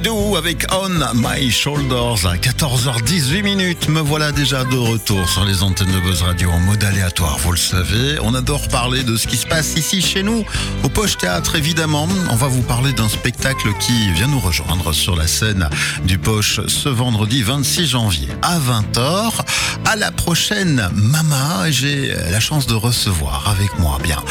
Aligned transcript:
Dedou 0.00 0.36
avec 0.36 0.66
On 0.72 0.88
My 1.14 1.50
Shoulders 1.50 2.26
à 2.26 2.36
14h18 2.36 3.42
minutes. 3.42 3.88
Me 3.88 4.00
voilà 4.00 4.32
déjà 4.32 4.64
de 4.64 4.76
retour 4.76 5.28
sur 5.28 5.44
les 5.44 5.62
antennes 5.62 5.92
de 5.92 6.00
Buzz 6.00 6.22
Radio 6.22 6.50
en 6.50 6.58
mode 6.60 6.82
aléatoire, 6.84 7.38
vous 7.38 7.52
le 7.52 7.58
savez. 7.58 8.18
On 8.22 8.34
adore 8.34 8.68
parler 8.68 9.02
de 9.02 9.16
ce 9.16 9.26
qui 9.26 9.36
se 9.36 9.46
passe 9.46 9.74
ici 9.76 10.00
chez 10.00 10.22
nous, 10.22 10.44
au 10.84 10.88
Poche 10.88 11.18
Théâtre 11.18 11.56
évidemment. 11.56 12.08
On 12.30 12.36
va 12.36 12.46
vous 12.46 12.62
parler 12.62 12.92
d'un 12.92 13.08
spectacle 13.08 13.74
qui 13.78 14.10
vient 14.12 14.28
nous 14.28 14.40
rejoindre 14.40 14.92
sur 14.92 15.16
la 15.16 15.26
scène 15.26 15.68
du 16.04 16.18
Poche 16.18 16.60
ce 16.66 16.88
vendredi 16.88 17.42
26 17.42 17.86
janvier 17.86 18.28
à 18.42 18.58
20h. 18.58 19.40
À 19.84 19.96
la 19.96 20.12
prochaine 20.12 20.88
Mama, 20.94 21.70
j'ai 21.70 22.14
la 22.30 22.40
chance 22.40 22.66
de 22.66 22.74
recevoir 22.74 23.48
avec 23.48 23.78
moi 23.78 23.98
bien 24.02 24.22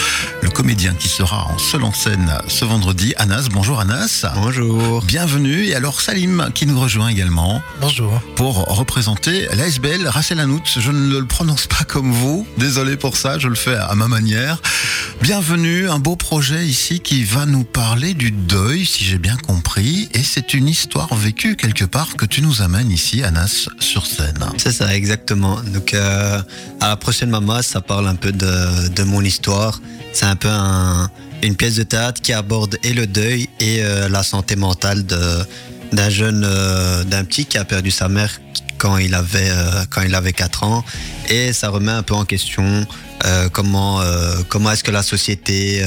le 0.41 0.49
comédien 0.49 0.93
qui 0.93 1.09
sera 1.09 1.47
en 1.51 1.57
seul 1.57 1.83
en 1.83 1.93
scène 1.93 2.33
ce 2.47 2.65
vendredi, 2.65 3.13
Anas. 3.17 3.47
Bonjour 3.51 3.79
Anas. 3.79 4.25
Bonjour. 4.35 5.01
Bienvenue. 5.03 5.58
Et 5.67 5.75
alors 5.75 5.99
Salim 5.99 6.49
qui 6.55 6.65
nous 6.65 6.79
rejoint 6.79 7.09
également. 7.09 7.61
Bonjour. 7.81 8.21
Pour 8.35 8.65
représenter 8.65 9.47
l'ASBL 9.55 10.07
Rachel 10.07 10.39
Hanout. 10.39 10.63
Je 10.65 10.91
ne 10.91 11.19
le 11.19 11.25
prononce 11.25 11.67
pas 11.67 11.83
comme 11.85 12.11
vous. 12.11 12.47
Désolé 12.57 12.95
pour 12.95 13.17
ça, 13.17 13.37
je 13.39 13.47
le 13.47 13.55
fais 13.55 13.75
à 13.75 13.93
ma 13.95 14.07
manière. 14.07 14.61
Bienvenue, 15.21 15.89
un 15.89 15.99
beau 15.99 16.15
projet 16.15 16.65
ici 16.65 17.01
qui 17.01 17.25
va 17.25 17.45
nous 17.45 17.65
parler 17.65 18.13
du 18.13 18.31
deuil, 18.31 18.85
si 18.85 19.03
j'ai 19.03 19.17
bien 19.17 19.35
compris. 19.35 20.07
Et 20.13 20.23
c'est 20.23 20.53
une 20.53 20.69
histoire 20.69 21.13
vécue 21.13 21.57
quelque 21.57 21.85
part 21.85 22.15
que 22.15 22.25
tu 22.25 22.41
nous 22.41 22.61
amènes 22.61 22.91
ici, 22.91 23.23
Anas, 23.23 23.67
sur 23.79 24.05
scène. 24.05 24.39
C'est 24.57 24.71
ça, 24.71 24.95
exactement. 24.95 25.59
Donc, 25.73 25.93
euh, 25.93 26.41
à 26.79 26.87
la 26.87 26.95
prochaine 26.95 27.29
Mama, 27.29 27.63
ça 27.63 27.81
parle 27.81 28.07
un 28.07 28.15
peu 28.15 28.31
de, 28.31 28.87
de 28.87 29.03
mon 29.03 29.21
histoire. 29.21 29.81
C'est 30.13 30.25
un 30.25 30.35
peu 30.35 30.49
un, 30.49 31.09
une 31.43 31.55
pièce 31.55 31.75
de 31.75 31.83
théâtre 31.83 32.21
qui 32.21 32.33
aborde 32.33 32.77
et 32.83 32.93
le 32.93 33.07
deuil 33.07 33.49
et 33.59 33.81
euh, 33.81 34.09
la 34.09 34.23
santé 34.23 34.55
mentale 34.55 35.05
d'un 35.05 36.09
jeune, 36.09 36.43
euh, 36.45 37.03
d'un 37.03 37.23
petit 37.23 37.45
qui 37.45 37.57
a 37.57 37.65
perdu 37.65 37.91
sa 37.91 38.09
mère 38.09 38.39
quand 38.77 38.97
il 38.97 39.13
avait 39.13 39.49
euh, 39.49 39.85
quand 39.89 40.01
il 40.01 40.15
avait 40.15 40.33
4 40.33 40.63
ans 40.63 40.85
et 41.29 41.53
ça 41.53 41.69
remet 41.69 41.91
un 41.91 42.03
peu 42.03 42.13
en 42.13 42.25
question 42.25 42.85
comment 43.51 44.01
comment 44.47 44.71
est-ce 44.71 44.83
que 44.83 44.91
la 44.91 45.03
société 45.03 45.83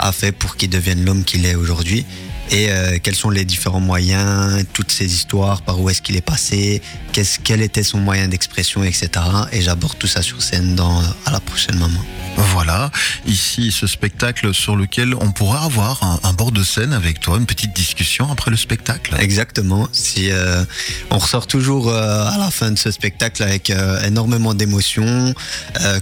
a 0.00 0.10
fait 0.10 0.32
pour 0.32 0.56
qu'il 0.56 0.70
devienne 0.70 1.04
l'homme 1.04 1.22
qu'il 1.22 1.46
est 1.46 1.54
aujourd'hui 1.54 2.04
et 2.50 2.68
quels 3.02 3.14
sont 3.14 3.30
les 3.30 3.44
différents 3.44 3.80
moyens, 3.80 4.64
toutes 4.72 4.90
ces 4.90 5.06
histoires, 5.06 5.62
par 5.62 5.80
où 5.80 5.88
est-ce 5.88 6.02
qu'il 6.02 6.16
est 6.16 6.26
passé, 6.26 6.82
qu'est-ce, 7.12 7.38
quel 7.38 7.62
était 7.62 7.84
son 7.84 7.98
moyen 7.98 8.26
d'expression, 8.26 8.82
etc. 8.82 9.08
Et 9.52 9.62
j'aborde 9.62 9.96
tout 9.98 10.08
ça 10.08 10.20
sur 10.20 10.42
scène 10.42 10.74
dans, 10.74 11.00
à 11.26 11.30
la 11.30 11.40
prochaine 11.40 11.78
maman. 11.78 12.00
Voilà, 12.36 12.90
ici 13.26 13.70
ce 13.70 13.86
spectacle 13.86 14.52
sur 14.54 14.74
lequel 14.74 15.14
on 15.14 15.30
pourra 15.30 15.64
avoir 15.64 16.18
un, 16.22 16.32
bord 16.32 16.50
de 16.50 16.64
scène 16.64 16.92
avec 16.92 17.20
toi, 17.20 17.36
une 17.38 17.46
petite 17.46 17.74
discussion 17.74 18.30
après 18.30 18.50
le 18.50 18.56
spectacle. 18.56 19.14
Exactement. 19.20 19.88
Si 19.92 20.30
euh, 20.30 20.64
on 21.10 21.18
ressort 21.18 21.46
toujours 21.46 21.88
euh, 21.88 22.26
à 22.26 22.38
la 22.38 22.50
fin 22.50 22.72
de 22.72 22.78
ce 22.78 22.90
spectacle 22.90 23.42
avec 23.42 23.70
euh, 23.70 24.02
énormément 24.02 24.54
d'émotions, 24.54 25.34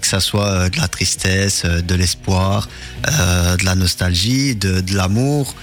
que 0.01 0.07
ça 0.07 0.21
soit 0.21 0.71
de 0.71 0.79
la 0.79 0.89
tristesse, 0.89 1.65
de 1.65 1.95
l'espoir, 1.95 2.69
de 3.05 3.65
la 3.65 3.75
nostalgie, 3.75 4.55
de, 4.55 4.83
l'amour. 4.95 5.55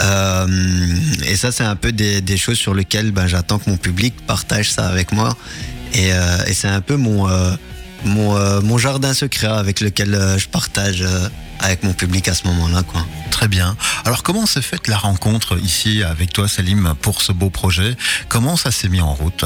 Et 0.00 1.36
ça, 1.36 1.52
c'est 1.52 1.64
un 1.64 1.76
peu 1.76 1.92
des, 1.92 2.36
choses 2.36 2.58
sur 2.58 2.74
lesquelles 2.74 3.10
ben, 3.12 3.26
j'attends 3.26 3.58
que 3.58 3.70
mon 3.70 3.76
public 3.76 4.14
partage 4.26 4.70
ça 4.70 4.86
avec 4.86 5.12
moi. 5.12 5.36
Et, 5.94 6.10
c'est 6.52 6.68
un 6.68 6.80
peu 6.80 6.96
mon, 6.96 7.28
mon, 8.04 8.36
euh, 8.36 8.60
mon 8.60 8.78
jardin 8.78 9.14
secret 9.14 9.46
avec 9.48 9.80
lequel 9.80 10.14
euh, 10.14 10.38
je 10.38 10.48
partage 10.48 11.02
euh, 11.02 11.28
avec 11.60 11.82
mon 11.82 11.92
public 11.92 12.28
à 12.28 12.34
ce 12.34 12.46
moment-là. 12.48 12.82
Quoi. 12.82 13.04
Très 13.30 13.48
bien. 13.48 13.76
Alors 14.04 14.22
comment 14.22 14.46
s'est 14.46 14.62
faite 14.62 14.88
la 14.88 14.96
rencontre 14.98 15.58
ici 15.58 16.02
avec 16.02 16.32
toi 16.32 16.48
Salim 16.48 16.94
pour 17.00 17.22
ce 17.22 17.32
beau 17.32 17.50
projet? 17.50 17.96
Comment 18.28 18.56
ça 18.56 18.70
s'est 18.70 18.88
mis 18.88 19.00
en 19.00 19.14
route? 19.14 19.44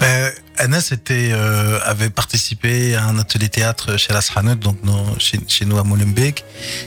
Ben, 0.00 0.32
Anas 0.56 0.88
était, 0.92 1.30
euh, 1.32 1.78
avait 1.84 2.10
participé 2.10 2.94
à 2.94 3.04
un 3.04 3.18
atelier 3.18 3.48
théâtre 3.48 3.96
chez 3.98 4.12
la 4.12 4.20
Sranet, 4.22 4.56
donc 4.56 4.78
dans- 4.84 5.18
chez, 5.18 5.38
chez 5.46 5.64
nous 5.66 5.78
à 5.78 5.84
Molenbeek. 5.84 6.44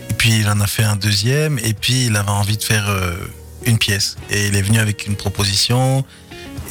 Et 0.10 0.14
puis 0.14 0.40
il 0.40 0.48
en 0.50 0.60
a 0.60 0.68
fait 0.68 0.84
un 0.84 0.96
deuxième. 0.96 1.60
Et 1.60 1.74
puis 1.74 2.06
il 2.08 2.16
avait 2.16 2.30
envie 2.30 2.58
de 2.58 2.64
faire 2.64 2.90
euh, 2.90 3.14
une 3.66 3.78
pièce. 3.78 4.16
Et 4.32 4.48
il 4.48 4.56
est 4.56 4.62
venu 4.64 4.80
avec 4.80 5.06
une 5.08 5.16
proposition. 5.16 6.04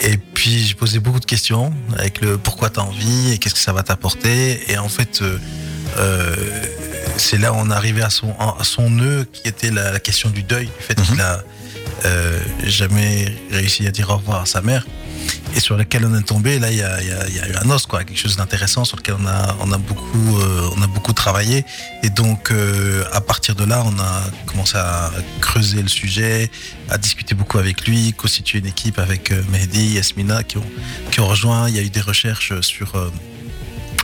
Et 0.04 0.16
puis 0.16 0.58
j'ai 0.66 0.74
posé 0.74 0.98
beaucoup 0.98 1.20
de 1.20 1.24
questions 1.24 1.72
avec 1.96 2.20
le 2.20 2.36
pourquoi 2.38 2.70
t'as 2.70 2.80
envie 2.82 3.32
et 3.32 3.38
qu'est-ce 3.38 3.54
que 3.54 3.60
ça 3.60 3.72
va 3.72 3.82
t'apporter. 3.82 4.60
Et 4.70 4.76
en 4.78 4.88
fait, 4.88 5.22
euh, 5.22 5.38
euh, 5.98 6.34
c'est 7.16 7.38
là 7.38 7.52
où 7.52 7.56
on 7.56 7.70
est 7.70 7.74
arrivé 7.74 8.02
à 8.02 8.10
son, 8.10 8.32
à 8.38 8.64
son 8.64 8.90
nœud 8.90 9.26
qui 9.32 9.46
était 9.48 9.70
la, 9.70 9.92
la 9.92 10.00
question 10.00 10.30
du 10.30 10.42
deuil, 10.42 10.66
du 10.66 10.72
fait 10.80 10.98
Mhm. 10.98 11.04
qu'il 11.06 11.20
a 11.20 11.44
euh, 12.04 12.40
jamais 12.64 13.32
réussi 13.52 13.86
à 13.86 13.90
dire 13.92 14.10
au 14.10 14.16
revoir 14.16 14.42
à 14.42 14.46
sa 14.46 14.60
mère 14.60 14.84
et 15.54 15.60
sur 15.60 15.76
lequel 15.76 16.04
on 16.06 16.14
est 16.18 16.22
tombé. 16.22 16.58
Là, 16.58 16.70
il 16.70 16.78
y 16.78 16.82
a, 16.82 17.02
eu 17.02 17.54
un 17.62 17.70
os, 17.70 17.86
quoi, 17.86 18.04
quelque 18.04 18.18
chose 18.18 18.36
d'intéressant 18.36 18.84
sur 18.84 18.96
lequel 18.96 19.16
on 19.18 19.26
a, 19.26 19.78
beaucoup, 19.78 20.38
euh, 20.38 20.68
on 20.76 20.82
a 20.82 20.86
beaucoup 20.86 21.12
travaillé. 21.12 21.64
Et 22.02 22.10
donc, 22.10 22.50
euh, 22.50 23.04
à 23.12 23.20
partir 23.20 23.54
de 23.54 23.64
là, 23.64 23.82
on 23.86 23.98
a 23.98 24.22
commencé 24.46 24.76
à 24.76 25.10
creuser 25.40 25.82
le 25.82 25.88
sujet, 25.88 26.50
à 26.88 26.98
discuter 26.98 27.34
beaucoup 27.34 27.58
avec 27.58 27.86
lui, 27.86 28.12
constituer 28.12 28.58
une 28.60 28.66
équipe 28.66 28.98
avec 28.98 29.32
euh, 29.32 29.42
Mehdi, 29.50 29.94
Yasmina 29.94 30.42
qui 30.42 30.58
ont, 30.58 30.64
qui 31.10 31.20
ont 31.20 31.26
rejoint. 31.26 31.68
Il 31.68 31.76
y 31.76 31.78
a 31.78 31.82
eu 31.82 31.90
des 31.90 32.00
recherches 32.00 32.60
sur 32.60 32.94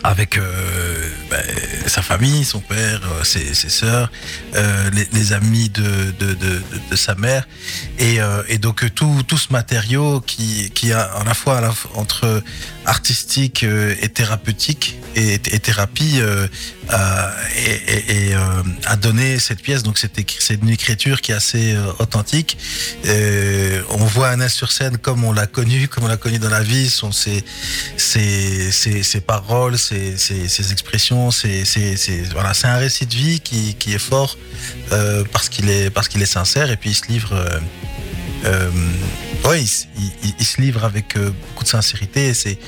avec 0.04 0.38
euh, 0.38 1.10
ben, 1.31 1.42
sa 1.86 2.03
famille, 2.03 2.44
son 2.44 2.60
père, 2.60 3.00
euh, 3.04 3.25
ses, 3.25 3.54
sœurs, 3.54 4.10
euh, 4.54 4.91
les, 5.12 5.32
amis 5.32 5.69
de, 5.70 6.97
sa 6.97 7.14
mère. 7.14 7.47
Et, 7.98 8.19
donc 8.59 8.84
tout, 8.94 9.25
ce 9.36 9.53
matériau 9.53 10.20
qui, 10.20 10.70
qui 10.70 10.92
a 10.92 11.03
à 11.03 11.25
la 11.25 11.34
fois 11.34 11.60
entre 11.94 12.42
artistique 12.88 13.65
euh, 13.65 13.94
et 14.00 14.09
thérapeutique 14.09 14.99
et, 15.15 15.38
thérapie 15.38 16.21
euh, 16.21 16.47
et, 17.56 18.28
et, 18.28 18.34
euh, 18.34 18.38
a 18.87 18.97
donné 18.97 19.38
cette 19.38 19.60
pièce. 19.62 19.82
Donc 19.82 19.99
c'est 19.99 20.12
c'est 20.38 20.54
une 20.54 20.71
écriture 20.71 21.21
qui 21.21 21.32
est 21.32 21.34
assez 21.34 21.77
authentique. 21.98 22.56
On 23.91 24.04
voit 24.15 24.28
Anas 24.28 24.50
sur 24.50 24.71
scène 24.72 24.97
comme 24.98 25.25
on 25.25 25.32
l'a 25.32 25.47
connu, 25.47 25.88
comme 25.88 26.04
on 26.04 26.09
l'a 26.09 26.16
connu 26.16 26.38
dans 26.38 26.48
la 26.50 26.62
vie, 26.62 26.88
ses, 26.88 27.44
paroles, 29.27 29.78
ses, 29.78 30.72
expressions, 30.72 31.31
ses- 31.31 31.65
voilà, 32.32 32.54
c'est 32.54 32.69
un 32.69 32.77
récit 32.78 33.06
de 33.06 33.15
vie 33.15 33.41
qui, 33.41 33.75
qui 33.75 33.94
est 33.94 33.98
fort 34.12 34.38
parce 35.32 35.48
qu'il 35.48 35.69
est 35.69 35.91
parce 35.91 36.09
qu'il 36.09 36.22
est 36.22 36.27
sincère 36.27 36.71
et 36.71 36.77
puis 36.77 36.91
il 36.91 36.94
se 36.94 37.06
livre. 37.09 37.34
Euh, 38.44 38.71
ouais, 39.44 39.62
il, 39.62 40.44
se 40.44 40.60
livre 40.60 40.84
avec 40.84 41.16
euh, 41.16 41.31
beaucoup 41.31 41.65
de 41.65 41.69
sincérité 41.69 42.28
et 42.28 42.34
c'est 42.34 42.59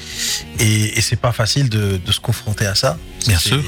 et, 0.59 0.99
et 0.99 1.01
c'est 1.01 1.17
pas 1.17 1.33
facile 1.33 1.69
de, 1.69 2.01
de 2.05 2.13
se 2.13 2.21
confronter 2.21 2.67
à 2.67 2.75
ça. 2.75 2.99
Bien 3.27 3.39
sûr. 3.39 3.63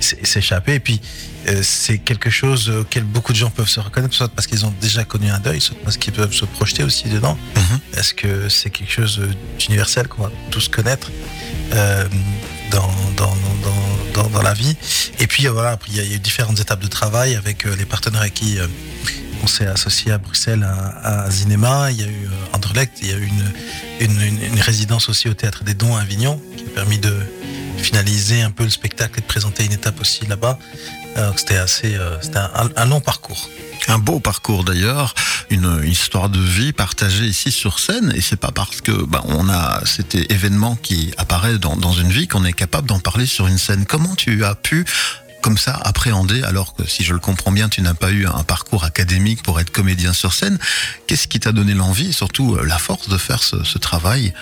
S'échapper 0.00 0.74
et 0.74 0.80
puis 0.80 1.00
euh, 1.48 1.60
c'est 1.62 1.98
quelque 1.98 2.30
chose 2.30 2.68
auquel 2.70 3.04
beaucoup 3.04 3.32
de 3.32 3.38
gens 3.38 3.50
peuvent 3.50 3.68
se 3.68 3.80
reconnaître, 3.80 4.14
soit 4.14 4.28
parce 4.28 4.46
qu'ils 4.46 4.66
ont 4.66 4.74
déjà 4.80 5.04
connu 5.04 5.30
un 5.30 5.38
deuil, 5.38 5.60
soit 5.60 5.76
parce 5.82 5.96
qu'ils 5.96 6.12
peuvent 6.12 6.32
se 6.32 6.44
projeter 6.44 6.82
aussi 6.82 7.08
dedans. 7.08 7.38
Mhm. 7.56 7.80
Est-ce 7.96 8.14
que 8.14 8.48
c'est 8.48 8.70
quelque 8.70 8.92
chose 8.92 9.20
d'universel 9.58 10.08
qu'on 10.08 10.22
va 10.22 10.32
tous 10.50 10.68
connaître 10.68 11.10
euh, 11.72 12.06
dans, 12.70 12.90
dans, 13.16 13.34
dans, 14.14 14.28
dans, 14.28 14.42
la 14.42 14.54
vie? 14.54 14.76
Et 15.20 15.26
puis 15.26 15.46
voilà, 15.46 15.70
après, 15.70 15.90
il 15.92 15.96
y 15.96 16.00
a 16.00 16.16
eu 16.16 16.18
différentes 16.18 16.60
étapes 16.60 16.80
de 16.80 16.88
travail 16.88 17.34
avec 17.34 17.64
les 17.64 17.84
partenaires 17.84 18.20
avec 18.20 18.34
qui 18.34 18.58
on 19.42 19.46
s'est 19.46 19.66
associé 19.66 20.12
à 20.12 20.18
Bruxelles 20.18 20.64
à, 20.64 21.24
à 21.24 21.30
Cinéma. 21.30 21.90
Il 21.90 22.00
y 22.00 22.04
a 22.04 22.06
eu 22.06 22.26
euh, 22.26 22.56
Anderlecht, 22.56 22.92
il 23.02 23.08
y 23.08 23.12
a 23.12 23.16
eu 23.16 23.28
une, 24.00 24.60
résidence 24.60 25.08
aussi 25.08 25.28
au 25.28 25.34
Théâtre 25.34 25.64
des 25.64 25.74
Dons 25.74 25.96
à 25.96 26.00
Avignon 26.00 26.40
qui 26.56 26.64
a 26.64 26.68
permis 26.74 26.98
de 26.98 27.14
finaliser 27.78 28.42
un 28.42 28.50
peu 28.50 28.64
le 28.64 28.70
spectacle 28.70 29.18
et 29.18 29.22
de 29.22 29.26
présenter 29.26 29.64
une 29.64 29.72
étape 29.72 30.00
aussi 30.00 30.26
là-bas. 30.26 30.58
C'était 31.36 31.56
assez, 31.56 31.96
euh, 31.96 32.16
c'était 32.20 32.38
un, 32.38 32.86
long 32.86 33.00
parcours. 33.00 33.48
Un 33.88 33.98
beau 33.98 34.20
parcours 34.20 34.62
d'ailleurs, 34.62 35.14
une 35.50 35.82
histoire 35.84 36.28
de 36.28 36.38
vie 36.38 36.72
partagée 36.72 37.24
ici 37.24 37.50
sur 37.50 37.80
scène, 37.80 38.12
et 38.14 38.20
c'est 38.20 38.36
pas 38.36 38.52
parce 38.52 38.80
que 38.80 38.92
bah, 38.92 39.22
on 39.24 39.48
a 39.48 39.80
cet 39.84 40.14
événement 40.14 40.76
qui 40.76 41.12
apparaît 41.16 41.58
dans 41.58 41.92
une 41.92 42.10
vie 42.10 42.28
qu'on 42.28 42.44
est 42.44 42.52
capable 42.52 42.86
d'en 42.86 43.00
parler 43.00 43.26
sur 43.26 43.48
une 43.48 43.58
scène. 43.58 43.84
Comment 43.84 44.14
tu 44.14 44.44
as 44.44 44.54
pu 44.54 44.84
comme 45.40 45.58
ça 45.58 45.74
appréhender, 45.84 46.42
alors 46.42 46.74
que 46.74 46.86
si 46.88 47.04
je 47.04 47.12
le 47.12 47.20
comprends 47.20 47.52
bien, 47.52 47.68
tu 47.68 47.80
n'as 47.82 47.94
pas 47.94 48.10
eu 48.10 48.26
un 48.26 48.44
parcours 48.44 48.84
académique 48.84 49.42
pour 49.42 49.60
être 49.60 49.70
comédien 49.70 50.12
sur 50.12 50.32
scène. 50.32 50.58
Qu'est-ce 51.06 51.28
qui 51.28 51.40
t'a 51.40 51.52
donné 51.52 51.74
l'envie 51.74 52.08
et 52.08 52.12
surtout 52.12 52.56
euh, 52.56 52.64
la 52.64 52.78
force 52.78 53.08
de 53.08 53.18
faire 53.18 53.42
ce, 53.42 53.64
ce 53.64 53.78
travail 53.78 54.32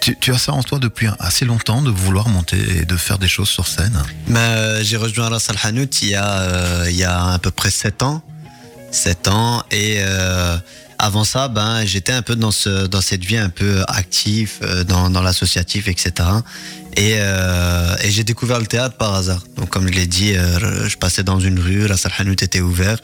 tu, 0.00 0.16
tu 0.18 0.32
as 0.32 0.38
ça 0.38 0.52
en 0.52 0.62
toi 0.62 0.78
depuis 0.78 1.08
assez 1.18 1.44
longtemps 1.44 1.82
de 1.82 1.90
vouloir 1.90 2.28
monter 2.28 2.78
et 2.78 2.84
de 2.84 2.96
faire 2.96 3.18
des 3.18 3.28
choses 3.28 3.48
sur 3.48 3.66
scène. 3.66 4.02
Mais 4.26 4.38
euh, 4.38 4.82
j'ai 4.82 4.96
rejoint 4.96 5.28
Ras 5.28 5.46
Al 5.48 5.56
Hanout 5.62 6.02
il 6.02 6.08
y 6.08 6.14
a 6.14 6.38
euh, 6.40 6.86
il 6.88 6.96
y 6.96 7.04
a 7.04 7.32
à 7.32 7.38
peu 7.38 7.50
près 7.50 7.70
7 7.70 8.02
ans. 8.02 8.22
7 8.90 9.28
ans 9.28 9.62
et 9.70 9.96
euh, 10.00 10.58
avant 10.98 11.24
ça 11.24 11.48
ben 11.48 11.84
j'étais 11.86 12.12
un 12.12 12.22
peu 12.22 12.36
dans 12.36 12.50
ce 12.50 12.86
dans 12.86 13.00
cette 13.00 13.24
vie 13.24 13.38
un 13.38 13.48
peu 13.48 13.82
active 13.88 14.58
dans 14.86 15.08
dans 15.08 15.22
l'associatif 15.22 15.88
etc. 15.88 16.28
Et, 16.96 17.14
euh, 17.16 17.96
et 18.02 18.10
j'ai 18.10 18.24
découvert 18.24 18.58
le 18.58 18.66
théâtre 18.66 18.96
par 18.96 19.14
hasard. 19.14 19.42
Donc 19.56 19.70
comme 19.70 19.88
je 19.88 19.92
l'ai 19.92 20.06
dit, 20.06 20.36
euh, 20.36 20.88
je 20.88 20.96
passais 20.96 21.22
dans 21.22 21.40
une 21.40 21.58
rue, 21.58 21.86
Ras 21.86 22.02
Al 22.04 22.12
Hanout 22.18 22.42
était 22.42 22.60
ouvert 22.60 22.98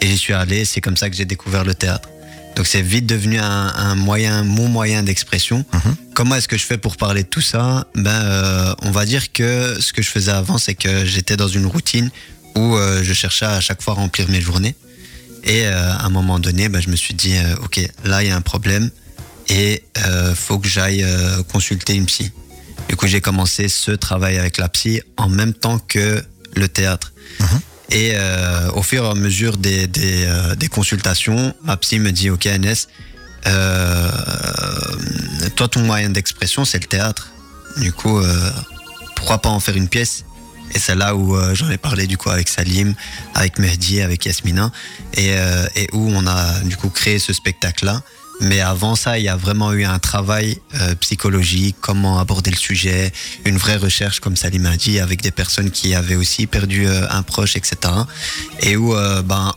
et 0.00 0.06
j'y 0.06 0.16
suis 0.16 0.32
allé. 0.32 0.64
C'est 0.64 0.80
comme 0.80 0.96
ça 0.96 1.10
que 1.10 1.16
j'ai 1.16 1.26
découvert 1.26 1.64
le 1.64 1.74
théâtre. 1.74 2.08
Donc 2.56 2.66
c'est 2.66 2.82
vite 2.82 3.06
devenu 3.06 3.38
un, 3.38 3.44
un 3.74 3.94
moyen, 3.96 4.44
mon 4.44 4.68
moyen 4.68 5.02
d'expression. 5.02 5.64
Mhm. 5.72 5.96
Comment 6.14 6.36
est-ce 6.36 6.48
que 6.48 6.56
je 6.56 6.64
fais 6.64 6.78
pour 6.78 6.96
parler 6.96 7.24
de 7.24 7.28
tout 7.28 7.40
ça? 7.40 7.86
Ben, 7.94 8.10
euh, 8.10 8.74
on 8.82 8.90
va 8.90 9.04
dire 9.04 9.32
que 9.32 9.76
ce 9.80 9.92
que 9.92 10.02
je 10.02 10.08
faisais 10.08 10.30
avant, 10.30 10.56
c'est 10.56 10.74
que 10.74 11.04
j'étais 11.04 11.36
dans 11.36 11.48
une 11.48 11.66
routine 11.66 12.10
où 12.56 12.76
je 13.02 13.12
cherchais 13.12 13.46
à 13.46 13.60
chaque 13.60 13.82
fois 13.82 13.94
à 13.94 13.96
remplir 13.96 14.28
mes 14.30 14.40
journées. 14.40 14.76
Et 15.42 15.66
à 15.66 16.04
un 16.04 16.08
moment 16.08 16.38
donné, 16.38 16.68
ben, 16.68 16.80
je 16.80 16.88
me 16.88 16.94
suis 16.94 17.14
dit, 17.14 17.34
ok, 17.64 17.80
là 18.04 18.22
il 18.22 18.28
y 18.28 18.30
a 18.30 18.36
un 18.36 18.40
problème 18.40 18.90
et 19.48 19.82
euh, 20.06 20.34
faut 20.34 20.58
que 20.58 20.68
j'aille 20.68 21.02
euh, 21.04 21.42
consulter 21.44 21.94
une 21.94 22.06
psy. 22.06 22.30
Du 22.94 22.96
coup, 22.96 23.08
j'ai 23.08 23.20
commencé 23.20 23.66
ce 23.66 23.90
travail 23.90 24.38
avec 24.38 24.56
la 24.56 24.68
psy 24.68 25.02
en 25.16 25.28
même 25.28 25.52
temps 25.52 25.80
que 25.80 26.22
le 26.54 26.68
théâtre. 26.68 27.12
Mhm. 27.40 27.60
Et 27.90 28.12
euh, 28.14 28.70
au 28.70 28.84
fur 28.84 29.04
et 29.04 29.08
à 29.08 29.14
mesure 29.14 29.56
des, 29.56 29.88
des, 29.88 30.22
euh, 30.26 30.54
des 30.54 30.68
consultations, 30.68 31.52
ma 31.64 31.76
psy 31.76 31.98
me 31.98 32.12
dit, 32.12 32.30
ok, 32.30 32.46
NS, 32.46 32.86
euh, 33.48 34.08
toi, 35.56 35.66
ton 35.66 35.80
moyen 35.80 36.08
d'expression, 36.08 36.64
c'est 36.64 36.78
le 36.78 36.86
théâtre. 36.86 37.30
Du 37.78 37.92
coup, 37.92 38.16
euh, 38.16 38.50
pourquoi 39.16 39.38
pas 39.38 39.48
en 39.48 39.58
faire 39.58 39.74
une 39.74 39.88
pièce? 39.88 40.24
Et 40.72 40.78
c'est 40.78 40.94
là 40.94 41.16
où 41.16 41.36
j'en 41.54 41.70
ai 41.70 41.78
parlé 41.78 42.06
du 42.06 42.16
coup 42.16 42.30
avec 42.30 42.48
Salim, 42.48 42.94
avec 43.34 43.58
Mehdi, 43.58 44.02
avec 44.02 44.24
Yasmina, 44.24 44.70
et, 45.16 45.34
et 45.74 45.88
où 45.92 46.12
on 46.14 46.28
a 46.28 46.60
du 46.60 46.76
coup 46.76 46.90
créé 46.90 47.18
ce 47.18 47.32
spectacle-là. 47.32 48.02
Mais 48.40 48.60
avant 48.60 48.96
ça, 48.96 49.18
il 49.18 49.24
y 49.24 49.28
a 49.28 49.36
vraiment 49.36 49.72
eu 49.72 49.84
un 49.84 49.98
travail 49.98 50.58
euh, 50.80 50.94
psychologique, 50.96 51.76
comment 51.80 52.18
aborder 52.18 52.50
le 52.50 52.56
sujet, 52.56 53.12
une 53.44 53.56
vraie 53.56 53.76
recherche, 53.76 54.20
comme 54.20 54.36
Salim 54.36 54.66
a 54.66 54.76
dit, 54.76 54.98
avec 54.98 55.22
des 55.22 55.30
personnes 55.30 55.70
qui 55.70 55.94
avaient 55.94 56.16
aussi 56.16 56.46
perdu 56.46 56.86
euh, 56.86 57.06
un 57.10 57.22
proche, 57.22 57.56
etc. 57.56 57.76
Et 58.60 58.76
où, 58.76 58.94
euh, 58.94 59.22
ben, 59.22 59.54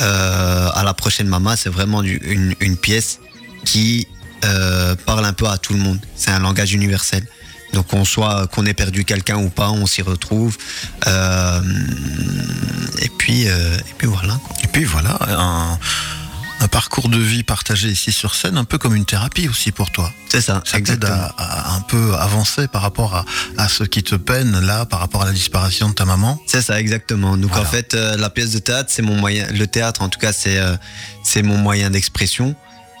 à 0.00 0.82
la 0.84 0.94
prochaine 0.94 1.28
Mama, 1.28 1.56
c'est 1.56 1.70
vraiment 1.70 2.02
une, 2.02 2.76
pièce 2.80 3.18
qui 3.64 4.06
parle 5.06 5.24
un 5.24 5.32
peu 5.32 5.46
à 5.46 5.58
tout 5.58 5.72
le 5.72 5.80
monde. 5.80 5.98
C'est 6.14 6.30
un 6.30 6.38
langage 6.38 6.72
universel. 6.72 7.26
Donc 7.72 7.88
qu'on 7.88 8.04
soit 8.04 8.46
qu'on 8.46 8.64
ait 8.64 8.74
perdu 8.74 9.04
quelqu'un 9.04 9.38
ou 9.38 9.50
pas, 9.50 9.70
on 9.70 9.86
s'y 9.86 10.02
retrouve. 10.02 10.56
Et 11.06 11.10
puis 13.18 13.42
et 13.42 13.94
puis 13.98 14.06
voilà. 14.06 14.38
quoi. 14.46 14.57
Parcours 16.78 17.08
de 17.08 17.18
vie 17.18 17.42
partagé 17.42 17.88
ici 17.88 18.12
sur 18.12 18.36
scène, 18.36 18.56
un 18.56 18.62
peu 18.62 18.78
comme 18.78 18.94
une 18.94 19.04
thérapie 19.04 19.48
aussi 19.48 19.72
pour 19.72 19.90
toi. 19.90 20.12
C'est 20.28 20.40
ça, 20.40 20.62
Ça 20.64 20.80
t'aide 20.80 21.04
à, 21.06 21.34
à 21.36 21.74
un 21.74 21.80
peu 21.80 22.14
avancer 22.14 22.68
par 22.68 22.82
rapport 22.82 23.16
à, 23.16 23.24
à 23.56 23.68
ce 23.68 23.82
qui 23.82 24.04
te 24.04 24.14
peine 24.14 24.60
là, 24.60 24.84
par 24.86 25.00
rapport 25.00 25.22
à 25.22 25.24
la 25.24 25.32
disparition 25.32 25.88
de 25.88 25.94
ta 25.94 26.04
maman. 26.04 26.40
C'est 26.46 26.62
ça, 26.62 26.78
exactement. 26.78 27.36
Donc 27.36 27.50
Voilà. 27.50 27.66
en 27.66 27.68
fait, 27.68 27.94
euh, 27.94 28.16
la 28.16 28.30
pièce 28.30 28.52
de 28.52 28.60
théâtre, 28.60 28.90
c'est 28.92 29.02
mon 29.02 29.16
moyen. 29.16 29.48
Le 29.50 29.66
théâtre, 29.66 30.02
en 30.02 30.08
tout 30.08 30.20
cas, 30.20 30.32
c'est 30.32 30.56
euh, 30.58 30.76
c'est 31.24 31.42
mon 31.42 31.56
moyen 31.56 31.90
d'expression 31.90 32.54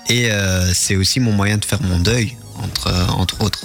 et 0.08 0.32
euh, 0.32 0.74
c'est 0.74 0.96
aussi 0.96 1.20
mon 1.20 1.30
moyen 1.30 1.56
de 1.58 1.64
faire 1.64 1.80
mon 1.80 2.00
deuil, 2.00 2.36
entre 2.56 2.90
entre 3.10 3.42
autres. 3.42 3.60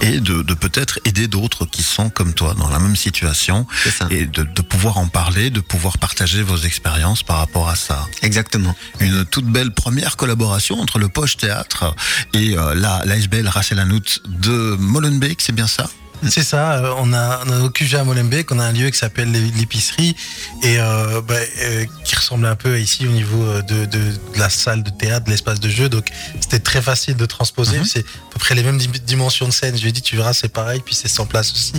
Et 0.00 0.20
de, 0.20 0.42
de 0.42 0.54
peut-être 0.54 0.98
aider 1.04 1.28
d'autres 1.28 1.66
qui 1.66 1.82
sont 1.82 2.10
comme 2.10 2.32
toi 2.34 2.54
dans 2.54 2.68
la 2.68 2.78
même 2.78 2.96
situation 2.96 3.66
et 4.10 4.26
de, 4.26 4.42
de 4.42 4.62
pouvoir 4.62 4.98
en 4.98 5.08
parler, 5.08 5.50
de 5.50 5.60
pouvoir 5.60 5.98
partager 5.98 6.42
vos 6.42 6.56
expériences 6.56 7.22
par 7.22 7.38
rapport 7.38 7.68
à 7.68 7.76
ça. 7.76 8.06
exactement. 8.22 8.74
Une 9.00 9.24
toute 9.24 9.46
belle 9.46 9.72
première 9.72 10.16
collaboration 10.16 10.80
entre 10.80 10.98
le 10.98 11.08
Poche 11.08 11.36
Théâtre 11.36 11.94
et 12.34 12.56
euh, 12.56 12.74
la 12.74 13.04
Rachel 13.50 13.78
Hanout 13.78 14.20
de 14.26 14.76
Molenbeek, 14.78 15.40
c'est 15.40 15.52
bien 15.54 15.66
ça? 15.66 15.88
C'est 16.28 16.42
ça, 16.42 16.74
euh, 16.74 16.94
on 16.98 17.12
a, 17.14 17.42
on 17.46 17.50
a 17.50 17.60
au 17.60 17.70
QG 17.70 17.94
à 17.94 18.04
Molenbeek, 18.04 18.52
on 18.52 18.58
a 18.58 18.64
un 18.64 18.72
lieu 18.72 18.90
qui 18.90 18.98
s'appelle 18.98 19.32
l'épicerie 19.32 20.14
et 20.62 20.78
euh, 20.78 21.22
bah, 21.22 21.34
euh, 21.62 21.86
qui 22.04 22.14
ressemble 22.14 22.44
un 22.46 22.56
peu 22.56 22.78
ici 22.78 23.06
au 23.06 23.10
niveau 23.10 23.42
de, 23.62 23.86
de, 23.86 23.86
de 23.86 24.18
la 24.38 24.50
salle 24.50 24.82
de 24.82 24.90
théâtre, 24.90 25.24
de 25.26 25.30
l'espace 25.30 25.60
de 25.60 25.70
jeu. 25.70 25.88
Donc 25.88 26.08
c'était 26.40 26.58
très 26.58 26.82
facile 26.82 27.16
de 27.16 27.24
transposer. 27.26 27.78
Mhm. 27.78 27.84
C'est 27.84 28.00
à 28.00 28.32
peu 28.32 28.38
près 28.38 28.54
les 28.54 28.62
mêmes 28.62 28.76
dim- 28.78 28.90
dimensions 29.06 29.46
de 29.46 29.52
scène. 29.52 29.76
Je 29.76 29.82
lui 29.82 29.88
ai 29.88 29.92
dit, 29.92 30.02
tu 30.02 30.16
verras, 30.16 30.34
c'est 30.34 30.48
pareil. 30.52 30.82
Puis 30.84 30.94
c'est 30.94 31.08
sans 31.08 31.24
place 31.26 31.52
aussi. 31.52 31.72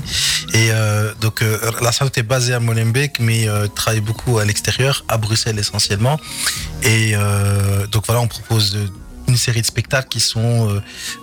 Et 0.54 0.70
euh, 0.72 1.14
donc 1.22 1.44
la 1.82 1.92
salle 1.92 2.08
était 2.08 2.24
basée 2.24 2.54
à 2.54 2.60
Molenbeek, 2.60 3.20
mais 3.20 3.48
travaille 3.76 4.02
beaucoup 4.02 4.40
à 4.40 4.46
l'extérieur, 4.46 5.06
à 5.08 5.18
Bruxelles 5.18 5.60
essentiellement. 5.60 6.20
Et 6.84 7.14
donc 7.92 8.06
voilà, 8.08 8.22
on 8.22 8.28
propose 8.28 8.76
euh, 8.76 8.88
une 9.32 9.38
série 9.38 9.62
de 9.62 9.66
spectacles 9.66 10.10
qui 10.10 10.20
sont 10.20 10.70
euh, 10.70 10.82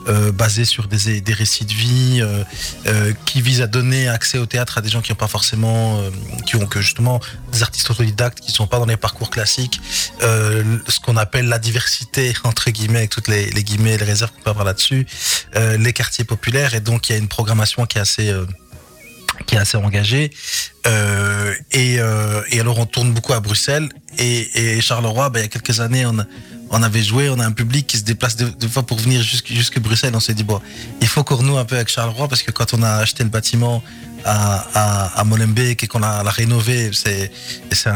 euh, 0.09 0.33
basés 0.33 0.65
sur 0.65 0.89
des, 0.89 1.21
des 1.21 1.33
récits 1.33 1.65
de 1.65 1.73
vie, 1.73 2.21
euh, 2.23 3.13
qui 3.27 3.41
visent 3.43 3.63
à 3.63 3.67
donner 3.67 4.09
accès 4.09 4.39
au 4.39 4.47
théâtre 4.47 4.79
à 4.79 4.81
des 4.81 4.89
gens 4.89 5.01
qui 5.03 5.13
n'ont 5.13 5.17
pas 5.17 5.29
forcément, 5.29 6.03
qui 6.47 6.57
ont 6.57 6.67
que 6.67 6.81
justement 6.81 7.21
des 7.53 7.63
artistes 7.63 7.89
autodidactes 7.91 8.41
qui 8.41 8.51
ne 8.51 8.57
sont 8.57 8.67
pas 8.67 8.79
dans 8.79 8.87
les 8.87 8.97
parcours 8.97 9.31
classiques, 9.31 9.81
ce 10.21 11.01
qu'on 11.01 11.17
appelle 11.17 11.47
la 11.49 11.59
diversité 11.59 12.35
entre 12.45 12.71
guillemets, 12.71 12.99
avec 12.99 13.11
toutes 13.11 13.29
les, 13.29 13.51
guillemets 13.63 13.95
et 13.95 13.99
les 13.99 14.05
réserves 14.05 14.33
qu'on 14.33 14.43
peut 14.43 14.51
avoir 14.51 14.65
là-dessus, 14.65 15.07
les 15.55 15.93
quartiers 15.93 16.25
populaires, 16.25 16.75
et 16.75 16.81
donc 16.81 17.09
il 17.09 17.13
y 17.13 17.15
a 17.15 17.19
une 17.19 17.29
programmation 17.29 17.87
qui 17.87 17.99
est 17.99 18.01
assez 18.01 18.33
qui 19.47 19.55
est 19.55 19.59
assez 19.59 19.77
engagée. 19.77 20.31
Euh, 20.87 21.55
et, 21.73 21.95
et 22.51 22.61
alors 22.61 22.79
on 22.79 22.87
tourne 22.87 23.13
beaucoup 23.13 23.35
à 23.35 23.41
Bruxelles. 23.41 23.89
Et, 24.19 24.77
et 24.77 24.81
Charleroi, 24.81 25.31
ben, 25.31 25.41
il 25.41 25.43
y 25.43 25.47
a 25.47 25.49
quelques 25.49 25.79
années, 25.81 26.05
on, 26.07 26.19
a- 26.19 26.27
on 26.71 26.83
avait 26.83 27.03
joué, 27.03 27.31
on 27.31 27.39
a 27.41 27.47
un 27.47 27.53
public 27.53 27.87
qui 27.87 27.99
se 27.99 28.03
déplace 28.05 28.37
deux, 28.37 28.51
deux 28.51 28.69
fois 28.69 28.83
pour 28.85 28.99
venir 28.99 29.23
jusque, 29.23 29.49
jusque 29.53 29.79
Bruxelles. 29.81 30.13
On 30.15 30.21
s'est 30.21 30.35
dit, 30.35 30.45
bon, 30.45 30.61
il 31.01 31.07
faut 31.09 31.25
qu'on 31.25 31.37
renoue 31.37 31.57
un 31.59 31.65
peu 31.65 31.77
avec 31.77 31.89
Charleroi 31.89 32.29
parce 32.29 32.43
que 32.43 32.51
quand 32.51 32.75
on 32.75 32.83
a 32.83 32.91
acheté 32.97 33.23
le 33.25 33.31
bâtiment 33.31 33.83
à, 34.25 34.67
à, 34.75 35.21
à 35.21 35.25
Molenbeek 35.25 35.85
et 35.85 35.87
qu'on 35.87 36.01
l'a 36.01 36.23
l'a 36.23 36.31
rénové, 36.31 36.91
c'est 36.93 37.31
c'est 37.71 37.89
un, 37.89 37.95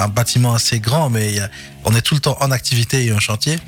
un 0.00 0.08
bâtiment 0.08 0.54
assez 0.54 0.80
grand, 0.80 1.08
mais 1.10 1.38
a- 1.40 1.48
on 1.84 1.94
est 1.94 2.00
tout 2.02 2.14
le 2.14 2.20
temps 2.20 2.36
en 2.40 2.50
activité 2.50 3.04
et 3.06 3.12
en 3.12 3.20
chantier. 3.20 3.58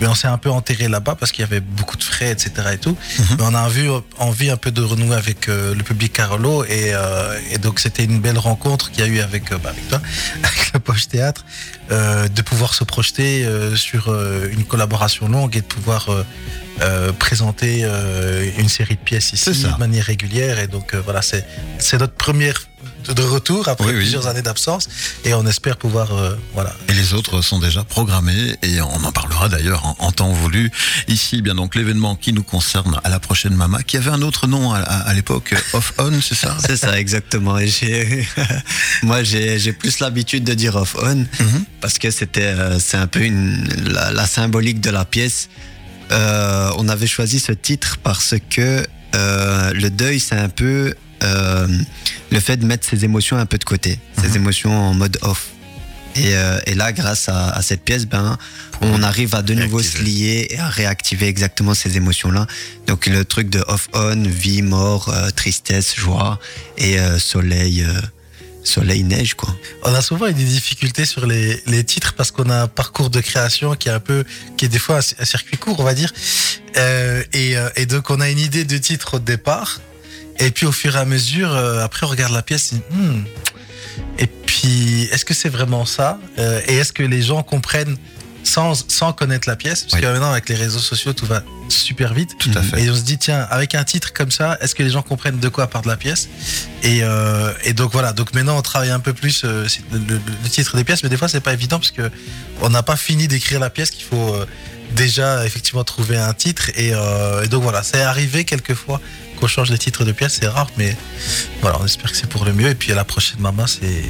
Mais 0.00 0.06
on 0.06 0.14
s'est 0.14 0.28
un 0.28 0.38
peu 0.38 0.50
enterré 0.50 0.88
là-bas 0.88 1.14
parce 1.14 1.30
qu'il 1.30 1.42
y 1.42 1.44
avait 1.44 1.60
beaucoup 1.60 1.96
de 1.96 2.02
frais, 2.02 2.30
etc. 2.30 2.52
et 2.72 2.78
tout. 2.78 2.96
Mais 3.38 3.42
on 3.44 3.54
a 3.54 3.60
envie, 3.60 3.86
envie 4.18 4.48
un 4.50 4.56
peu 4.56 4.70
de 4.70 4.80
renouer 4.82 5.14
avec 5.14 5.48
euh, 5.48 5.74
le 5.74 5.82
public 5.82 6.12
Carolo 6.14 6.64
et, 6.64 6.94
euh, 6.94 7.38
et 7.50 7.58
donc 7.58 7.80
c'était 7.80 8.04
une 8.04 8.18
belle 8.18 8.38
rencontre 8.38 8.90
qu'il 8.90 9.04
y 9.04 9.08
a 9.08 9.10
eu 9.10 9.20
avec, 9.20 9.52
euh, 9.52 9.58
bah, 9.58 9.70
avec 9.70 9.88
toi, 9.88 10.00
avec 10.42 10.69
Poche 10.80 11.08
Théâtre, 11.08 11.44
euh, 11.90 12.28
de 12.28 12.42
pouvoir 12.42 12.74
se 12.74 12.84
projeter 12.84 13.44
euh, 13.44 13.76
sur 13.76 14.08
euh, 14.08 14.48
une 14.50 14.64
collaboration 14.64 15.28
longue 15.28 15.56
et 15.56 15.60
de 15.60 15.66
pouvoir 15.66 16.08
euh, 16.82 17.12
présenter 17.12 17.80
euh, 17.84 18.48
une 18.58 18.68
série 18.68 18.94
de 18.96 19.00
pièces 19.00 19.32
ici 19.32 19.54
ça. 19.54 19.68
de 19.72 19.78
manière 19.78 20.04
régulière. 20.04 20.58
Et 20.58 20.66
donc 20.66 20.94
euh, 20.94 21.00
voilà, 21.04 21.22
c'est 21.22 21.44
c'est 21.78 21.98
notre 21.98 22.14
première 22.14 22.54
de- 23.14 23.22
retour 23.22 23.68
après 23.68 23.84
Oui, 23.86 23.90
oui. 23.92 23.96
plusieurs 23.98 24.26
années 24.26 24.40
d'absence 24.42 24.88
et 25.24 25.34
on 25.34 25.46
espère 25.46 25.76
pouvoir 25.76 26.14
euh, 26.14 26.34
voilà 26.54 26.74
Et 26.88 26.92
les 26.94 27.12
autres 27.12 27.42
sont 27.42 27.58
déjà 27.58 27.84
programmés 27.84 28.56
et 28.62 28.80
on 28.80 29.04
en 29.04 29.12
parlera 29.12 29.48
d'ailleurs 29.48 29.84
en, 29.84 29.96
en 29.98 30.12
temps 30.12 30.32
voulu. 30.32 30.70
Ici, 31.08 31.42
bien 31.42 31.54
donc 31.54 31.74
l'événement 31.74 32.16
qui 32.16 32.32
nous 32.32 32.42
concerne 32.42 32.98
à 33.04 33.08
la 33.10 33.18
prochaine 33.20 33.54
Mama, 33.54 33.82
qui 33.82 33.96
avait 33.98 34.10
un 34.10 34.22
autre 34.22 34.46
nom 34.46 34.72
à, 34.72 34.78
à- 34.78 35.00
à 35.10 35.14
l'époque, 35.14 35.54
Off 35.74 35.92
On, 35.98 36.20
c'est 36.22 36.34
ça? 36.34 36.56
C'est 36.66 36.76
ça, 36.76 36.98
exactement. 36.98 37.58
Et 37.58 37.68
j'ai, 37.68 38.26
moi, 39.02 39.22
j'ai, 39.22 39.58
j'ai 39.58 39.72
plus 39.72 39.98
l'habitude 40.00 40.44
de 40.44 40.54
dire 40.54 40.76
off 40.76 40.96
on 41.02 41.16
Mhm. 41.16 41.64
parce 41.80 41.98
que 41.98 42.10
c'était, 42.10 42.42
euh, 42.44 42.78
c'est 42.78 42.96
un 42.96 43.06
peu 43.06 43.20
une, 43.20 43.66
la, 43.92 44.10
la 44.12 44.26
symbolique 44.26 44.80
de 44.80 44.90
la 44.90 45.04
pièce. 45.04 45.48
Euh, 46.12 46.70
on 46.76 46.88
avait 46.88 47.06
choisi 47.06 47.38
ce 47.40 47.52
titre 47.52 47.98
parce 48.02 48.34
que 48.50 48.84
euh, 49.14 49.72
le 49.72 49.90
deuil, 49.90 50.20
c'est 50.20 50.36
un 50.36 50.48
peu 50.48 50.94
euh, 51.22 51.68
le 52.30 52.40
fait 52.40 52.56
de 52.56 52.64
mettre 52.66 52.88
ses 52.88 53.04
émotions 53.04 53.36
un 53.36 53.46
peu 53.46 53.58
de 53.58 53.64
côté, 53.64 53.98
ses 54.20 54.28
Mhm. 54.30 54.36
émotions 54.36 54.72
en 54.90 54.94
mode 54.94 55.18
off. 55.22 55.48
Et, 56.16 56.34
euh, 56.34 56.58
et 56.66 56.74
là, 56.74 56.92
grâce 56.92 57.28
à, 57.28 57.50
à 57.50 57.62
cette 57.62 57.82
pièce, 57.84 58.06
ben, 58.06 58.36
on 58.80 59.02
arrive 59.04 59.34
à 59.36 59.42
de 59.42 59.54
nouveau 59.54 59.80
se 59.82 59.98
lier 60.02 60.48
et 60.50 60.58
à 60.58 60.68
réactiver 60.68 61.28
exactement 61.28 61.72
ces 61.74 61.96
émotions-là. 61.96 62.46
Donc 62.88 63.06
le 63.06 63.24
truc 63.24 63.48
de 63.48 63.62
off-on, 63.68 64.22
vie, 64.24 64.62
mort, 64.62 65.08
euh, 65.10 65.30
tristesse, 65.30 65.94
joie 65.96 66.40
et 66.78 66.98
euh, 66.98 67.18
soleil, 67.20 67.84
euh, 67.84 67.92
soleil, 68.62 69.02
neige, 69.02 69.34
quoi. 69.34 69.54
On 69.82 69.94
a 69.94 70.02
souvent 70.02 70.26
des 70.26 70.32
difficultés 70.32 71.04
sur 71.04 71.26
les, 71.26 71.84
titres 71.84 72.14
parce 72.14 72.30
qu'on 72.30 72.50
a 72.50 72.62
un 72.62 72.68
parcours 72.68 73.10
de 73.10 73.20
création 73.20 73.74
qui 73.74 73.88
est 73.88 73.92
un 73.92 74.00
peu, 74.00 74.24
qui 74.56 74.66
est 74.66 74.68
des 74.68 74.78
fois 74.78 74.98
un, 74.98 75.24
circuit 75.24 75.56
court, 75.56 75.80
on 75.80 75.84
va 75.84 75.94
dire. 75.94 76.12
Euh, 76.76 77.22
et, 77.32 77.56
euh, 77.56 77.68
et 77.76 77.86
donc 77.86 78.10
on 78.10 78.20
a 78.20 78.28
une 78.28 78.38
idée 78.38 78.64
de 78.64 78.78
titre 78.78 79.14
au 79.14 79.18
départ. 79.18 79.80
Et 80.38 80.50
puis 80.50 80.66
au 80.66 80.72
fur 80.72 80.96
et 80.96 80.98
à 80.98 81.04
mesure, 81.04 81.52
euh, 81.54 81.84
après 81.84 82.06
on 82.06 82.10
regarde 82.10 82.32
la 82.32 82.42
pièce. 82.42 82.72
et, 82.72 82.94
hmm. 82.94 83.24
Et 84.18 84.26
puis 84.26 85.08
est-ce 85.12 85.24
que 85.24 85.34
c'est 85.34 85.48
vraiment 85.48 85.84
ça? 85.84 86.18
Et 86.38 86.76
est-ce 86.76 86.92
que 86.92 87.02
les 87.02 87.22
gens 87.22 87.42
comprennent 87.42 87.96
sans, 88.42 88.74
sans 88.88 89.12
connaître 89.12 89.48
la 89.48 89.56
pièce 89.56 89.82
Parce 89.82 89.94
Oui. 89.94 90.00
que 90.00 90.06
maintenant 90.06 90.30
avec 90.32 90.48
les 90.48 90.54
réseaux 90.54 90.78
sociaux 90.78 91.12
tout 91.12 91.26
va 91.26 91.42
super 91.68 92.14
vite. 92.14 92.36
Tout 92.38 92.50
à 92.56 92.62
fait. 92.62 92.82
Et 92.82 92.90
on 92.90 92.94
se 92.96 93.02
dit, 93.02 93.16
tiens, 93.18 93.46
avec 93.50 93.74
un 93.76 93.84
titre 93.84 94.12
comme 94.12 94.30
ça, 94.30 94.58
est-ce 94.60 94.74
que 94.74 94.82
les 94.82 94.90
gens 94.90 95.02
comprennent 95.02 95.38
de 95.38 95.48
quoi 95.48 95.68
parle 95.68 95.86
la 95.86 95.96
pièce? 95.96 96.28
Et, 96.82 97.00
euh, 97.02 97.52
et 97.64 97.72
donc 97.74 97.92
voilà, 97.92 98.12
donc 98.12 98.34
maintenant 98.34 98.56
on 98.58 98.62
travaille 98.62 98.90
un 98.90 98.98
peu 99.00 99.12
plus 99.12 99.42
euh, 99.44 99.66
le, 99.92 99.98
le- 99.98 100.20
le 100.42 100.48
titre 100.48 100.76
des 100.76 100.82
pièces, 100.84 101.02
mais 101.02 101.08
des 101.08 101.16
fois 101.16 101.28
c'est 101.28 101.40
pas 101.40 101.52
évident 101.52 101.78
parce 101.78 101.92
que 101.92 102.10
on 102.60 102.70
n'a 102.70 102.82
pas 102.82 102.96
fini 102.96 103.28
d'écrire 103.28 103.60
la 103.60 103.70
pièce 103.70 103.90
qu'il 103.90 104.04
faut 104.04 104.34
euh, 104.34 104.46
déjà 104.96 105.46
effectivement 105.46 105.84
trouver 105.84 106.16
un 106.16 106.32
titre. 106.34 106.70
Et, 106.76 106.88
et 106.88 107.48
donc 107.48 107.62
voilà, 107.62 107.82
c'est 107.84 108.02
arrivé 108.02 108.44
quelquefois 108.44 109.00
qu'on 109.38 109.46
change 109.46 109.70
les 109.70 109.78
titres 109.78 110.04
de 110.04 110.12
pièces, 110.12 110.38
c'est 110.40 110.48
rare, 110.48 110.70
mais 110.76 110.96
voilà, 111.62 111.78
on 111.80 111.84
espère 111.86 112.10
que 112.10 112.16
c'est 112.16 112.28
pour 112.28 112.44
le 112.44 112.52
mieux. 112.52 112.68
Et 112.68 112.74
puis 112.74 112.90
à 112.90 112.94
la 112.96 113.04
prochaine 113.04 113.38
Mama, 113.40 113.66
c'est 113.68 114.02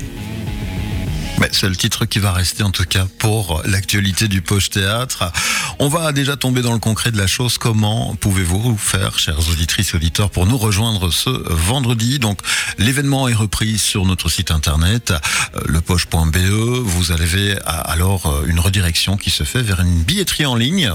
c'est 1.53 1.69
le 1.69 1.77
titre 1.77 2.05
qui 2.05 2.19
va 2.19 2.33
rester 2.33 2.63
en 2.63 2.71
tout 2.71 2.85
cas 2.85 3.07
pour 3.19 3.63
l'actualité 3.65 4.29
du 4.29 4.43
Poche 4.43 4.71
Théâtre. 4.71 5.33
On 5.79 5.89
va 5.89 6.13
déjà 6.13 6.37
tomber 6.37 6.61
dans 6.63 6.73
le 6.73 6.79
concret 6.79 7.11
de 7.11 7.17
la 7.17 7.27
chose. 7.27 7.57
Comment 7.59 8.15
pouvez-vous 8.17 8.77
faire, 8.77 9.19
chers 9.19 9.49
auditrices 9.49 9.95
et 9.95 9.97
auditeurs, 9.97 10.31
pour 10.31 10.47
nous 10.47 10.59
rejoindre 10.59 11.11
ce 11.11 11.31
vendredi? 11.31 12.19
Donc, 12.19 12.41
l'événement 12.79 13.29
est 13.29 13.35
repris 13.35 13.79
sur 13.79 14.05
notre 14.05 14.29
site 14.29 14.51
internet, 14.51 15.13
euh, 15.55 15.61
lepoche.be. 15.67 16.37
Vous 16.37 17.13
avez 17.13 17.57
alors 17.65 18.27
euh, 18.27 18.45
une 18.47 18.61
redirection 18.61 19.17
qui 19.17 19.31
se 19.31 19.45
fait 19.45 19.63
vers 19.63 19.81
une 19.81 20.03
billetterie 20.03 20.47
en 20.47 20.57
ligne. 20.57 20.93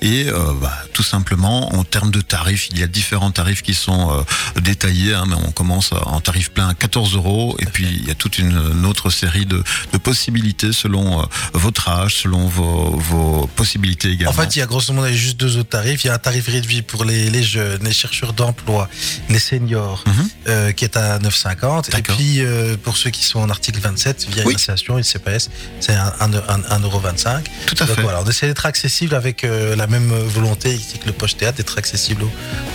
Et 0.00 0.26
euh, 0.28 0.52
bah, 0.60 0.76
tout 0.92 1.02
simplement, 1.02 1.74
en 1.74 1.84
termes 1.84 2.10
de 2.10 2.20
tarifs, 2.20 2.68
il 2.70 2.78
y 2.78 2.82
a 2.82 2.86
différents 2.86 3.30
tarifs 3.30 3.62
qui 3.62 3.74
sont 3.74 4.24
détaillés. 4.56 5.14
Hein, 5.14 5.24
mais 5.28 5.36
on 5.36 5.52
commence 5.52 5.92
en 5.92 6.20
tarif 6.20 6.50
plein 6.50 6.68
à 6.68 6.74
14 6.74 7.14
euros. 7.14 7.56
Et 7.58 7.66
puis, 7.66 7.86
il 7.86 8.06
y 8.06 8.10
a 8.10 8.14
toute 8.14 8.38
une 8.38 8.86
autre 8.86 9.10
série 9.10 9.46
de 9.46 9.62
de 9.92 9.98
possibilités 9.98 10.72
selon 10.72 11.20
euh, 11.20 11.24
votre 11.52 11.88
âge, 11.88 12.16
selon 12.16 12.46
vos, 12.46 13.46
possibilités 13.56 14.10
également. 14.10 14.30
En 14.30 14.34
fait, 14.34 14.56
il 14.56 14.60
y 14.60 14.62
a 14.62 14.66
grosso 14.66 14.92
modo 14.92 15.08
juste 15.08 15.38
deux 15.38 15.56
autres 15.56 15.70
tarifs. 15.70 16.04
Il 16.04 16.08
y 16.08 16.10
a 16.10 16.14
un 16.14 16.18
tarif 16.18 16.48
réduit 16.48 16.82
pour 16.82 17.04
les, 17.04 17.30
les 17.30 17.42
jeunes, 17.42 17.82
les 17.84 17.92
chercheurs 17.92 18.32
d'emploi, 18.32 18.88
les 19.28 19.38
seniors, 19.38 20.04
mhm. 20.06 20.28
euh, 20.48 20.72
qui 20.72 20.84
est 20.84 20.96
à 20.96 21.18
9,50. 21.18 21.96
Et 21.96 22.02
puis, 22.02 22.40
euh, 22.40 22.76
pour 22.82 22.96
ceux 22.96 23.10
qui 23.10 23.24
sont 23.24 23.40
en 23.40 23.50
article 23.50 23.80
27, 23.80 24.26
via 24.30 24.42
une 24.44 24.48
association, 24.50 24.98
une 24.98 25.04
CPS, 25.04 25.50
c'est 25.80 25.94
1,25€. 25.94 27.42
Tout 27.66 27.74
à 27.78 27.86
fait. 27.86 28.02
Voilà, 28.02 28.22
on 28.22 28.28
essaie 28.28 28.46
d'être 28.46 28.66
accessible 28.66 29.14
avec 29.14 29.42
la 29.42 29.86
même 29.86 30.12
volonté 30.12 30.78
que 31.00 31.06
le 31.06 31.12
Poche 31.12 31.36
Théâtre, 31.36 31.58
d'être 31.58 31.78
accessible 31.78 32.24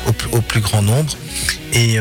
au, 0.07 0.37
au, 0.37 0.41
plus 0.41 0.61
grand 0.61 0.81
nombre. 0.81 1.13
Et 1.73 1.97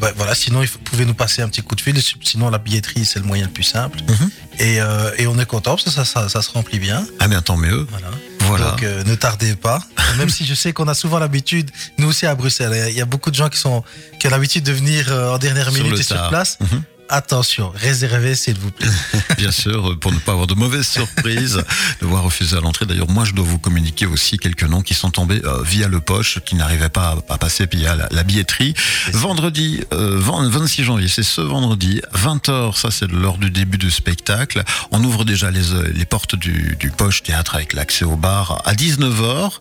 bah, 0.00 0.12
voilà, 0.16 0.34
sinon, 0.34 0.60
vous 0.60 0.78
pouvez 0.84 1.04
nous 1.04 1.14
passer 1.14 1.42
un 1.42 1.48
petit 1.48 1.62
coup 1.62 1.74
de 1.74 1.80
fil. 1.80 1.96
Sinon, 2.22 2.50
la 2.50 2.58
billetterie, 2.58 3.04
c'est 3.04 3.18
le 3.18 3.24
moyen 3.24 3.44
le 3.44 3.52
plus 3.52 3.64
simple. 3.64 3.98
Mhm. 4.08 4.30
Euh, 4.60 5.10
et, 5.18 5.26
on 5.26 5.38
est 5.38 5.46
content 5.46 5.72
parce 5.72 5.84
que 5.84 5.90
ça, 5.90 6.04
ça, 6.04 6.42
se 6.42 6.50
remplit 6.50 6.78
bien. 6.78 7.06
Ah 7.20 7.28
bien, 7.28 7.42
tant 7.42 7.56
mieux. 7.56 7.86
Voilà. 7.90 8.08
Voilà. 8.40 8.70
Donc 8.70 8.82
euh, 8.84 9.02
ne 9.04 9.14
tardez 9.16 9.56
pas. 9.56 9.82
Même 10.18 10.28
si 10.28 10.46
je 10.46 10.54
sais 10.54 10.72
qu'on 10.72 10.86
a 10.86 10.94
souvent 10.94 11.18
l'habitude, 11.18 11.70
nous 11.98 12.08
aussi 12.08 12.26
à 12.26 12.34
Bruxelles, 12.34 12.86
il 12.90 12.96
y 12.96 13.00
a 13.00 13.04
beaucoup 13.04 13.30
de 13.30 13.34
gens 13.34 13.48
qui 13.48 13.58
sont 13.58 13.82
qui 14.20 14.28
ont 14.28 14.30
l'habitude 14.30 14.62
de 14.62 14.72
venir 14.72 15.06
euh, 15.10 15.34
en 15.34 15.38
dernière 15.38 15.72
minute 15.72 15.98
et 15.98 16.02
sur 16.02 16.28
place. 16.28 16.58
Mhm 16.60 16.82
attention, 17.08 17.72
réservez 17.74 18.34
s'il 18.34 18.58
vous 18.58 18.70
plaît. 18.70 18.88
Bien 19.38 19.50
sûr, 19.50 19.98
pour 19.98 20.12
ne 20.12 20.18
pas 20.18 20.32
avoir 20.32 20.46
de 20.46 20.54
mauvaises 20.54 20.88
surprises, 20.88 21.62
de 22.00 22.06
voir 22.06 22.22
refuser 22.22 22.56
à 22.56 22.60
l'entrée. 22.60 22.86
D'ailleurs, 22.86 23.10
moi, 23.10 23.24
je 23.24 23.32
dois 23.32 23.44
vous 23.44 23.58
communiquer 23.58 24.06
aussi 24.06 24.38
quelques 24.38 24.64
noms 24.64 24.82
qui 24.82 24.94
sont 24.94 25.10
tombés 25.10 25.40
euh, 25.44 25.62
via 25.62 25.88
le 25.88 26.00
poche, 26.00 26.40
qui 26.44 26.54
n'arrivaient 26.54 26.88
pas 26.88 27.16
à, 27.28 27.38
passer 27.38 27.66
via 27.70 27.96
la, 27.96 28.08
la 28.10 28.22
billetterie. 28.22 28.74
Vendredi, 29.12 29.80
26 29.90 30.80
euh, 30.80 30.84
janvier, 30.84 31.08
c'est 31.08 31.22
ce 31.22 31.40
vendredi, 31.40 32.00
20h, 32.14 32.76
ça 32.76 32.90
c'est 32.90 33.10
l'heure 33.10 33.38
du 33.38 33.50
début 33.50 33.78
du 33.78 33.90
spectacle. 33.90 34.62
On 34.90 35.02
ouvre 35.04 35.24
déjà 35.24 35.50
les, 35.50 35.72
euh, 35.72 35.90
les 35.94 36.04
portes 36.04 36.36
du, 36.36 36.76
du 36.78 36.90
poche 36.90 37.22
théâtre 37.22 37.54
avec 37.54 37.72
l'accès 37.72 38.04
au 38.04 38.16
bar 38.16 38.62
à 38.64 38.74
19h 38.74 39.52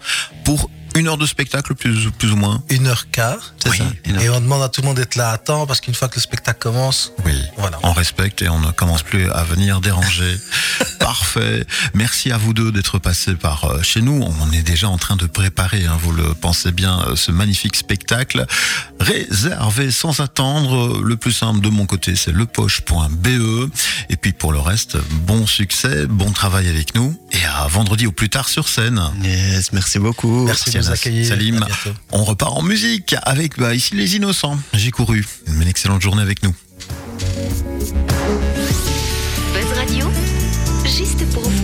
pour 0.44 0.70
une 0.96 1.08
heure 1.08 1.18
de 1.18 1.26
spectacle, 1.26 1.76
plus, 1.76 2.10
plus 2.18 2.32
ou 2.32 2.36
moins 2.36 2.64
Une 2.70 2.88
heure 2.88 3.10
quart, 3.12 3.54
c'est 3.62 3.78
ça. 3.78 3.84
Et 4.22 4.30
on 4.30 4.40
demande 4.40 4.64
à 4.64 4.70
tout 4.70 4.82
le 4.82 4.88
monde 4.88 4.98
d'être 4.98 5.16
là 5.16 5.32
à 5.32 5.38
temps 5.38 5.68
parce 5.68 5.82
qu'une 5.82 5.94
fois 5.94 6.08
que 6.08 6.16
le 6.16 6.22
spectacle 6.22 6.60
commence, 6.60 7.12
oui, 7.26 7.34
voilà. 7.58 7.78
on 7.84 7.92
respecte 7.92 8.42
et 8.42 8.50
on 8.50 8.60
ne 8.60 8.72
commence 8.72 9.04
plus 9.04 9.30
à 9.32 9.44
venir 9.44 9.82
déranger. 9.82 10.38
Parfait. 11.00 11.66
Merci 11.94 12.32
à 12.32 12.38
vous 12.38 12.54
deux 12.54 12.72
d'être 12.72 12.98
passés 12.98 13.36
par 13.36 13.66
euh, 13.66 13.82
chez 13.82 14.02
nous. 14.02 14.26
On 14.42 14.52
est 14.52 14.64
déjà 14.64 14.90
en 14.90 14.98
train 14.98 15.16
de 15.16 15.26
préparer, 15.26 15.86
hein, 15.86 15.98
vous 16.02 16.12
le 16.12 16.34
pensez 16.34 16.72
bien, 16.72 17.02
euh, 17.08 17.16
ce 17.16 17.32
magnifique 17.32 17.76
spectacle. 17.76 18.46
Réservé 19.00 19.92
sans 19.92 20.20
attendre. 20.22 21.02
Le 21.02 21.18
plus 21.18 21.34
simple 21.34 21.60
de 21.60 21.70
mon 21.70 21.86
côté, 21.86 22.16
c'est 22.16 22.32
lepoche.be. 22.32 23.70
Et 24.10 24.18
puis 24.18 24.32
pour 24.32 24.52
le 24.54 24.60
reste, 24.60 24.98
bon 25.26 25.46
succès, 25.46 26.08
bon 26.08 26.32
travail 26.32 26.70
avec 26.70 26.96
nous. 26.96 27.20
Et 27.36 27.46
à 27.46 27.68
vendredi 27.68 28.08
au 28.08 28.14
plus 28.14 28.30
tard 28.30 28.48
sur 28.48 28.70
scène. 28.70 29.02
Yes, 29.22 29.74
merci 29.74 30.00
beaucoup. 30.00 30.46
Merci 30.46 30.72
Salim. 31.26 31.66
On 32.12 32.24
repart 32.24 32.54
en 32.54 32.62
musique 32.62 33.14
avec 33.24 33.60
bah, 33.60 33.76
ici 33.76 33.94
les 33.94 34.16
innocents. 34.16 34.58
J'ai 34.74 34.92
couru. 34.92 35.26
Une 35.48 35.68
excellente 35.68 36.02
journée 36.02 36.22
avec 36.22 36.44
nous. 36.44 36.56
Buzz 39.54 39.74
Radio, 39.76 40.08
juste 40.86 41.30
pour 41.34 41.44
vous. 41.44 41.55